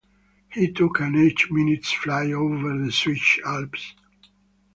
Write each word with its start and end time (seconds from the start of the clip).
He 0.51 0.71
took 0.73 0.99
an 0.99 1.15
eight-minute 1.15 1.85
flight 1.85 2.31
over 2.31 2.75
the 2.75 2.91
Swiss 2.91 3.37
Alps. 3.45 3.93